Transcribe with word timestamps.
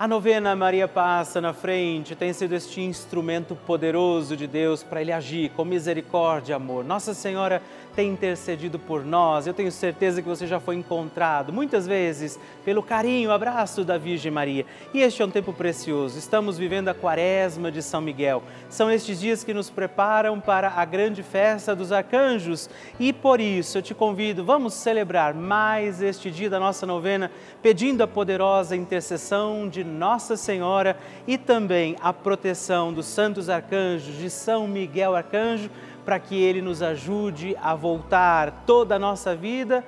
A 0.00 0.08
novena 0.08 0.56
Maria 0.56 0.88
Passa 0.88 1.42
na 1.42 1.52
Frente 1.52 2.16
tem 2.16 2.32
sido 2.32 2.54
este 2.54 2.80
instrumento 2.80 3.54
poderoso 3.54 4.34
de 4.34 4.46
Deus 4.46 4.82
para 4.82 5.02
Ele 5.02 5.12
agir 5.12 5.50
com 5.50 5.62
misericórdia 5.62 6.54
e 6.54 6.56
amor. 6.56 6.82
Nossa 6.82 7.12
Senhora 7.12 7.60
tem 7.94 8.10
intercedido 8.10 8.78
por 8.78 9.04
nós, 9.04 9.46
eu 9.46 9.52
tenho 9.52 9.70
certeza 9.70 10.22
que 10.22 10.28
você 10.28 10.46
já 10.46 10.58
foi 10.58 10.76
encontrado, 10.76 11.52
muitas 11.52 11.86
vezes, 11.86 12.38
pelo 12.64 12.82
carinho, 12.82 13.30
abraço 13.30 13.84
da 13.84 13.98
Virgem 13.98 14.30
Maria. 14.30 14.64
E 14.94 15.02
este 15.02 15.20
é 15.20 15.24
um 15.26 15.30
tempo 15.30 15.52
precioso, 15.52 16.18
estamos 16.18 16.56
vivendo 16.56 16.88
a 16.88 16.94
quaresma 16.94 17.70
de 17.70 17.82
São 17.82 18.00
Miguel. 18.00 18.42
São 18.70 18.90
estes 18.90 19.20
dias 19.20 19.44
que 19.44 19.52
nos 19.52 19.68
preparam 19.68 20.40
para 20.40 20.70
a 20.70 20.84
grande 20.86 21.22
festa 21.22 21.76
dos 21.76 21.92
arcanjos 21.92 22.70
e 22.98 23.12
por 23.12 23.40
isso 23.40 23.76
eu 23.76 23.82
te 23.82 23.94
convido, 23.94 24.44
vamos 24.44 24.72
celebrar 24.74 25.34
mais 25.34 26.00
este 26.00 26.30
dia 26.30 26.48
da 26.48 26.60
nossa 26.60 26.86
novena, 26.86 27.30
pedindo 27.60 28.02
a 28.02 28.08
poderosa 28.08 28.74
intercessão 28.74 29.68
de 29.68 29.89
nossa 29.90 30.36
Senhora 30.36 30.96
e 31.26 31.36
também 31.36 31.96
a 32.00 32.12
proteção 32.12 32.92
dos 32.92 33.06
santos 33.06 33.50
arcanjos, 33.50 34.16
de 34.16 34.30
São 34.30 34.66
Miguel 34.66 35.14
Arcanjo, 35.14 35.68
para 36.04 36.18
que 36.18 36.40
ele 36.40 36.62
nos 36.62 36.82
ajude 36.82 37.56
a 37.60 37.74
voltar 37.74 38.64
toda 38.64 38.96
a 38.96 38.98
nossa 38.98 39.36
vida 39.36 39.84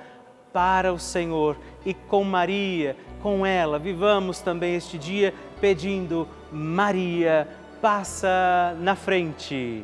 para 0.53 0.93
o 0.93 0.99
Senhor. 0.99 1.57
E 1.85 1.93
com 1.93 2.23
Maria, 2.23 2.95
com 3.21 3.45
ela, 3.45 3.79
vivamos 3.79 4.39
também 4.39 4.75
este 4.75 4.97
dia 4.97 5.33
pedindo: 5.59 6.27
Maria, 6.51 7.47
passa 7.81 8.75
na 8.79 8.95
frente. 8.95 9.83